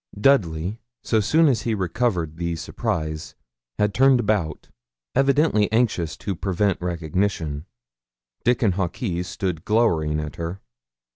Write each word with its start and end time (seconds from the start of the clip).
Dudley, 0.19 0.79
so 1.03 1.19
soon 1.19 1.47
as 1.47 1.61
he 1.61 1.75
recovered 1.75 2.37
the 2.37 2.55
surprise, 2.55 3.35
had 3.77 3.93
turned 3.93 4.19
about, 4.19 4.69
evidently 5.13 5.71
anxious 5.71 6.17
to 6.17 6.35
prevent 6.35 6.81
recognition; 6.81 7.67
Dickon 8.43 8.71
Hawkes 8.71 9.27
stood 9.27 9.63
glowering 9.63 10.19
at 10.19 10.37
her. 10.37 10.59